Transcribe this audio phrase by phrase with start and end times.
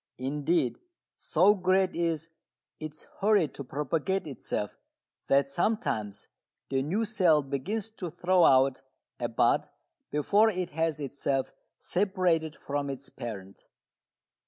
[0.17, 0.79] Indeed
[1.15, 2.29] so great is
[2.79, 4.75] its hurry to propagate itself
[5.27, 6.27] that sometimes
[6.71, 8.81] the new cell begins to throw out
[9.19, 9.69] a bud
[10.09, 13.65] before it has itself separated from its parent.